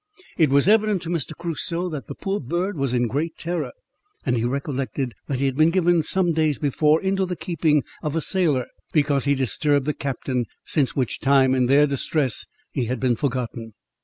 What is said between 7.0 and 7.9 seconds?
into the keeping